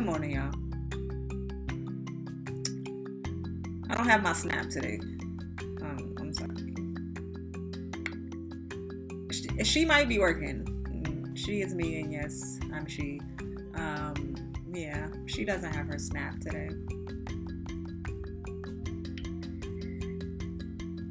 [0.00, 0.50] Good morning, y'all.
[3.90, 4.98] I don't have my snap today.
[5.82, 6.72] Um, I'm sorry.
[9.30, 10.64] She, she might be working.
[10.88, 13.20] Mm, She is me, and yes, I'm she.
[13.74, 14.36] Um,
[14.72, 16.70] yeah, she doesn't have her snap today.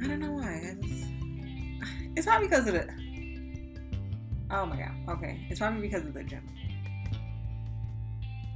[0.00, 0.76] I don't know why.
[2.14, 2.88] It's probably because of the.
[4.52, 4.92] Oh my god.
[5.08, 6.46] Okay, it's probably because of the gym.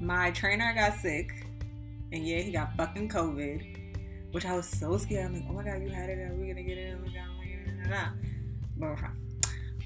[0.00, 1.46] My trainer got sick,
[2.12, 5.26] and yeah, he got fucking COVID, which I was so scared.
[5.26, 6.96] I'm like, oh my god, you had it, are we gonna get it?
[6.98, 8.08] Oh my god, oh my god,
[8.78, 9.16] but we're fine.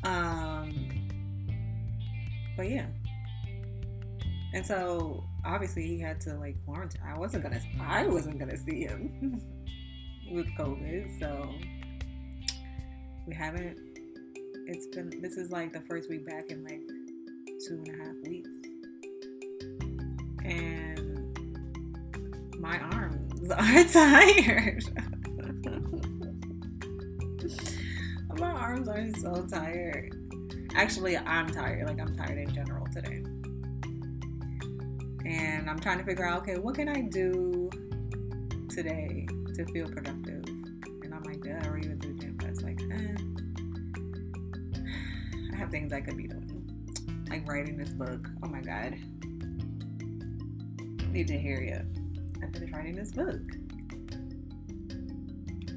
[0.05, 1.08] Um,
[2.56, 2.86] but yeah,
[4.52, 7.02] and so obviously he had to like quarantine.
[7.05, 9.41] I wasn't gonna, I wasn't gonna see him
[10.30, 11.52] with COVID, so
[13.27, 13.78] we haven't.
[14.66, 15.10] It's been.
[15.20, 16.80] This is like the first week back in like
[17.67, 18.44] two and a half weeks
[20.45, 21.39] and
[22.59, 24.84] my arms are tired.
[28.39, 30.14] my arms are so tired.
[30.75, 31.86] Actually, I'm tired.
[31.89, 33.23] Like, I'm tired in general today.
[35.25, 37.70] And I'm trying to figure out okay, what can I do
[38.69, 40.45] today to feel productive?
[41.03, 42.36] And I'm like, did I already went to the gym?
[42.36, 43.14] But it's like, eh.
[45.53, 46.51] I have things I could be doing.
[47.31, 48.29] Like writing this book.
[48.42, 48.98] Oh my God
[51.15, 51.81] need to hear you.
[52.43, 53.41] I finished writing this book.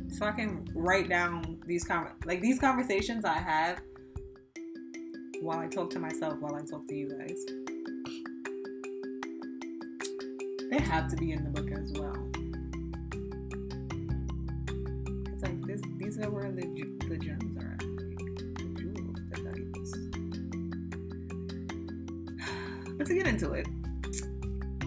[0.09, 3.79] So I can write down these con- like these conversations I have
[5.41, 7.45] while I talk to myself, while I talk to you guys.
[10.71, 12.17] They have to be in the book as well.
[15.31, 16.63] It's like this these are where the
[17.07, 17.77] the gems are at.
[22.97, 23.67] But to get into it,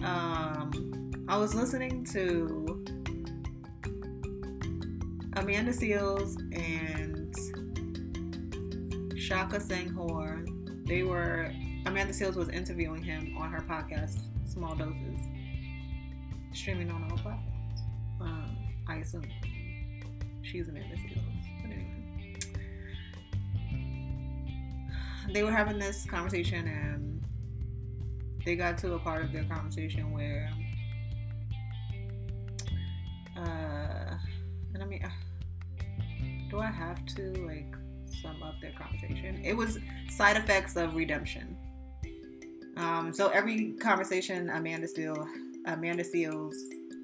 [0.03, 0.40] um,
[1.31, 2.83] I was listening to
[5.37, 7.33] Amanda Seales and
[9.17, 10.45] Shaka Senghor.
[10.85, 11.53] They were
[11.85, 15.21] Amanda Seales was interviewing him on her podcast, Small Doses,
[16.51, 17.79] streaming on all platforms.
[18.19, 18.57] Um,
[18.89, 19.23] I assume
[20.41, 21.23] she's Amanda Seales.
[21.61, 22.35] But anyway,
[25.33, 27.23] they were having this conversation and
[28.43, 30.51] they got to a part of their conversation where
[34.81, 37.73] and i mean do i have to like
[38.21, 39.41] sum up their conversation?
[39.43, 41.57] It was side effects of redemption.
[42.77, 45.27] Um so every conversation amanda Seal,
[45.65, 46.55] amanda Seales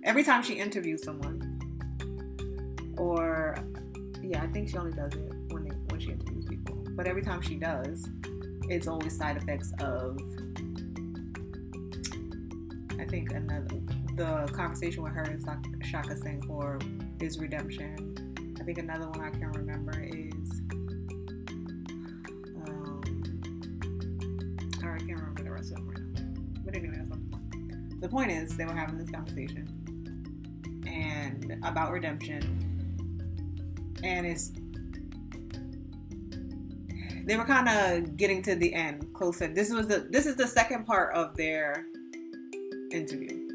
[0.04, 1.38] every time she interviews someone
[2.98, 3.56] or
[4.22, 6.76] yeah i think she only does it when they, when she interviews people.
[6.96, 8.10] But every time she does
[8.70, 10.20] it's always side effects of
[13.00, 13.80] I think another
[14.16, 16.82] the conversation with her and Shaka Senghor
[17.22, 18.56] is redemption.
[18.60, 20.62] I think another one I can remember is
[22.66, 23.02] um,
[24.78, 26.22] I can't remember the rest of them right now.
[26.66, 28.02] But anyway, that's not the point.
[28.02, 29.68] The point is they were having this conversation
[30.88, 32.42] and about redemption,
[34.04, 34.52] and it's
[37.26, 39.48] they were kind of getting to the end closer.
[39.48, 41.86] This was the this is the second part of their
[42.92, 43.47] interview.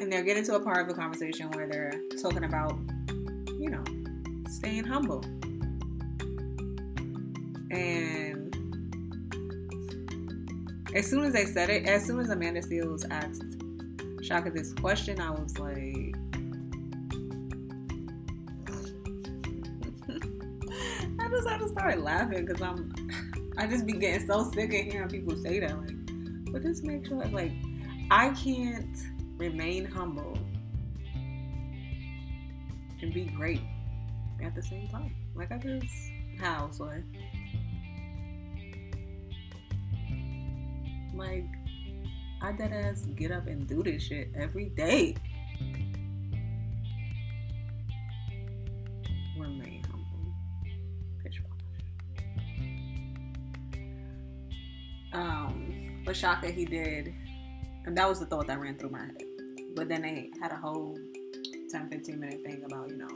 [0.00, 2.78] And they're getting to a part of the conversation where they're talking about,
[3.58, 3.84] you know,
[4.48, 5.22] staying humble.
[7.70, 8.56] And
[10.94, 13.44] as soon as they said it, as soon as Amanda Seales asked
[14.24, 16.16] Shaka this question, I was like,
[21.20, 22.90] I just had to start laughing because I'm,
[23.58, 25.78] I just be getting so sick of hearing people say that.
[25.78, 27.52] Like, but just make sure like
[28.10, 28.96] I can't
[29.40, 30.36] remain humble
[33.00, 33.62] and be great
[34.44, 35.14] at the same time.
[35.34, 35.86] Like I just
[36.38, 36.92] how so
[41.14, 41.46] like
[42.42, 45.16] I dead ass get up and do this shit every day.
[49.38, 50.34] Remain humble.
[51.24, 51.40] Pitch
[55.14, 57.14] Um but Shaka he did
[57.86, 59.29] and that was the thought that ran through my head.
[59.74, 60.98] But then they had a whole
[61.70, 63.08] 10 15 minute thing about, you know,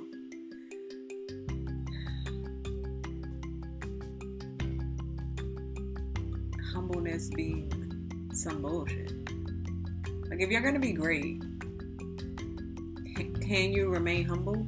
[6.72, 7.70] humbleness being
[8.32, 9.12] some bullshit.
[10.28, 11.40] Like, if you're gonna be great,
[13.40, 14.66] can you remain humble?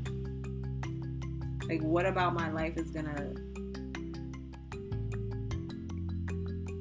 [1.68, 3.32] Like, what about my life is gonna.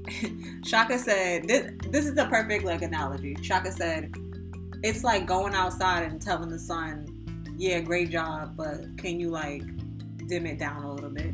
[0.66, 3.36] Shaka said, this, this is a perfect like analogy.
[3.42, 4.13] Shaka said,
[4.86, 7.08] it's like going outside and telling the sun,
[7.58, 9.64] yeah, great job, but can you like
[10.28, 11.34] dim it down a little bit?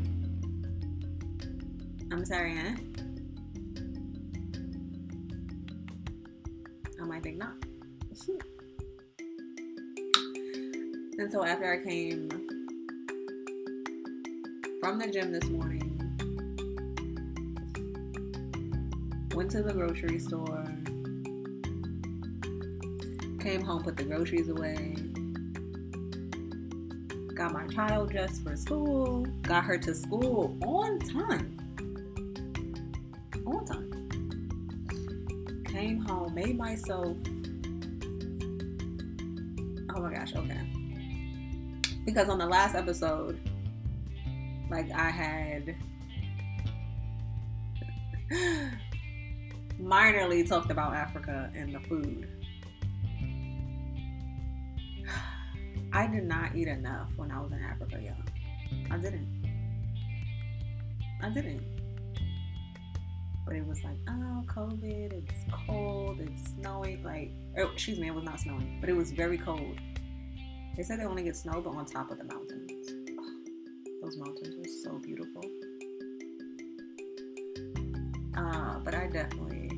[2.10, 2.72] I'm sorry, huh?
[6.98, 7.52] I might think not.
[11.18, 12.30] and so after I came
[14.80, 15.90] from the gym this morning,
[19.34, 20.64] went to the grocery store,
[23.42, 24.94] came home, put the groceries away,
[27.34, 31.58] got my child dressed for school, got her to school on time.
[33.44, 33.88] On time.
[35.64, 37.16] Came home, made myself.
[39.94, 40.60] Oh my gosh, okay.
[42.04, 43.40] Because on the last episode,
[44.70, 45.74] like I had
[49.80, 52.41] minorly talked about Africa and the food.
[55.94, 58.14] I did not eat enough when I was in Africa, y'all.
[58.90, 59.28] I didn't.
[61.22, 61.62] I didn't.
[63.44, 67.02] But it was like, oh, COVID, it's cold, it's snowing.
[67.02, 69.78] Like, oh, excuse me, it was not snowing, but it was very cold.
[70.76, 72.70] They said they only get snow, but on top of the mountains.
[74.02, 75.42] Those mountains were so beautiful.
[78.34, 79.70] Uh, but I definitely,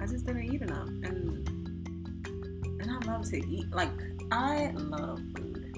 [0.00, 1.59] I just didn't eat enough, and
[2.90, 3.70] and I love to eat.
[3.72, 3.90] Like
[4.30, 5.72] I love food,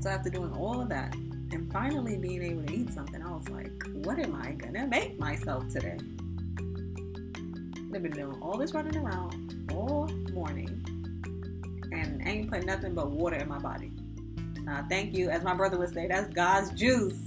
[0.00, 3.48] so after doing all of that and finally being able to eat something, I was
[3.48, 5.98] like, what am I gonna make myself today?
[7.94, 10.84] I've been doing all this running around all morning
[11.92, 13.90] and ain't put nothing but water in my body.
[14.68, 15.30] Uh, thank you.
[15.30, 17.18] As my brother would say, that's God's juice.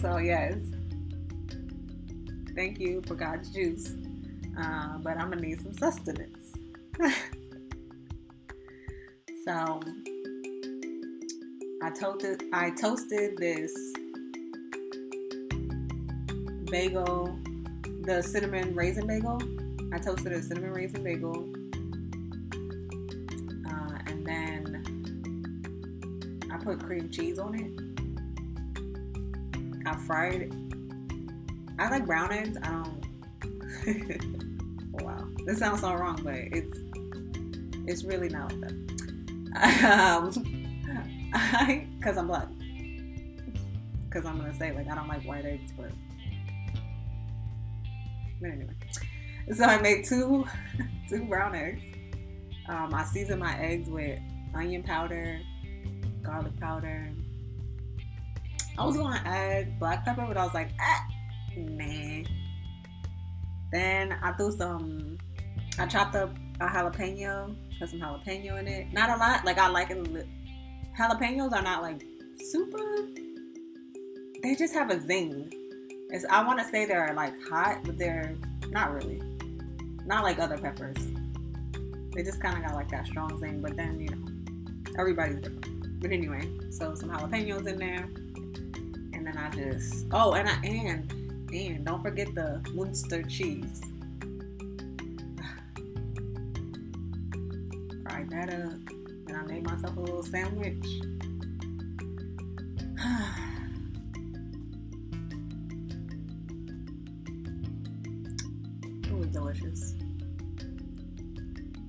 [0.00, 0.58] So, yes.
[2.56, 3.94] Thank you for God's juice.
[4.58, 6.54] Uh, but I'm to need some sustenance.
[9.44, 9.80] so,
[11.82, 13.72] I toasted, I toasted this
[16.70, 17.38] bagel,
[18.02, 19.40] the cinnamon raisin bagel.
[19.92, 21.52] I toasted a cinnamon raisin bagel.
[23.68, 24.82] Uh, and then
[26.52, 27.72] I put cream cheese on it.
[29.86, 30.52] I fried it.
[31.78, 32.56] I like brown eggs.
[32.62, 33.02] I don't.
[35.44, 36.78] this sounds so wrong, but it's
[37.86, 38.72] it's really not like that.
[39.84, 40.30] Um,
[41.34, 42.48] I because I'm black.
[44.04, 45.90] Because I'm gonna say like I don't like white eggs, but
[48.40, 48.74] but anyway.
[49.54, 50.46] So I made two
[51.08, 51.82] two brown eggs.
[52.68, 54.18] Um, I seasoned my eggs with
[54.54, 55.40] onion powder,
[56.22, 57.10] garlic powder.
[58.78, 61.06] I was gonna add black pepper, but I was like, ah,
[61.56, 62.24] nah.
[63.72, 65.18] Then I threw some.
[65.78, 68.92] I chopped up a jalapeno, put some jalapeno in it.
[68.92, 69.44] Not a lot.
[69.44, 70.26] Like I like it.
[70.98, 72.04] Jalapenos are not like
[72.36, 73.08] super.
[74.42, 75.52] They just have a zing.
[76.10, 78.34] It's, I want to say they're like hot, but they're
[78.68, 79.22] not really.
[80.04, 80.98] Not like other peppers.
[82.14, 86.00] They just kind of got like that strong zing, but then you know, everybody's different.
[86.00, 88.08] But anyway, so some jalapenos in there,
[89.14, 91.10] and then I just oh, and I and
[91.52, 93.80] and don't forget the Munster cheese.
[98.32, 98.72] That eh, up,
[99.28, 100.82] and I made myself a little sandwich.
[109.04, 109.92] it was delicious.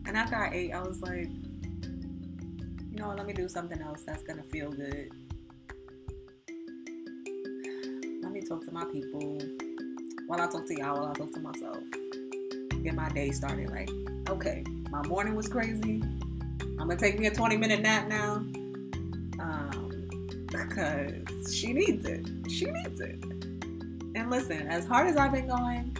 [0.06, 1.30] And after I ate, I was like,
[2.92, 5.10] you know, let me do something else that's gonna feel good.
[8.22, 9.40] Let me talk to my people
[10.28, 11.78] while I talk to y'all, while I talk to myself.
[12.84, 13.70] Get my day started.
[13.70, 13.90] Like,
[14.30, 16.04] okay, my morning was crazy.
[16.80, 18.36] I'm gonna take me a 20 minute nap now.
[19.40, 20.08] Um,
[20.48, 22.28] because she needs it.
[22.50, 23.24] She needs it.
[24.16, 25.96] And listen, as hard as I've been going,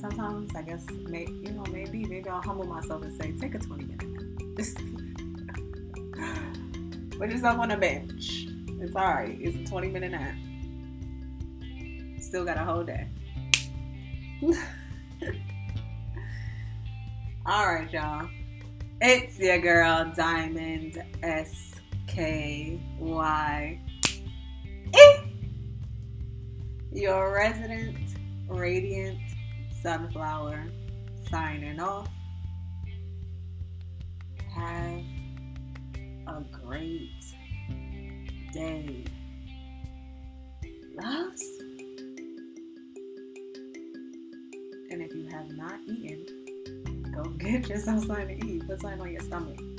[0.00, 3.58] sometimes I guess, may, you know, maybe, maybe I'll humble myself and say, take a
[3.58, 4.22] 20 minute nap.
[7.18, 8.46] Put yourself on a bench.
[8.80, 9.38] It's all right.
[9.40, 10.34] It's a 20 minute nap.
[12.20, 13.08] Still got a whole day.
[17.46, 18.28] all right, y'all.
[19.00, 21.74] It's your girl, Diamond S
[22.06, 23.80] K Y.
[26.92, 27.98] Your resident,
[28.48, 29.18] radiant
[29.82, 30.64] sunflower
[31.28, 32.08] signing off.
[34.54, 35.02] Have
[36.28, 37.10] a great
[38.52, 39.04] day.
[40.96, 41.42] loves.
[44.90, 46.23] And if you have not eaten,
[47.24, 48.66] go get yourself something to eat.
[48.66, 49.73] Put something on your stomach.